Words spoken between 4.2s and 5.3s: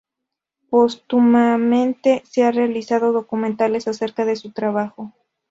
de su trabajo.